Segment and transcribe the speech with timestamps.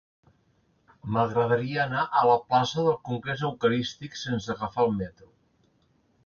[1.17, 5.31] M'agradaria anar a la plaça del Congrés Eucarístic sense agafar el metro.